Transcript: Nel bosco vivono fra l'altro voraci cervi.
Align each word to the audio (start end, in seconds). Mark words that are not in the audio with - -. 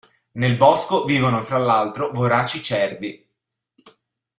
Nel 0.31 0.57
bosco 0.57 1.05
vivono 1.05 1.43
fra 1.43 1.59
l'altro 1.59 2.09
voraci 2.11 2.63
cervi. 2.63 3.23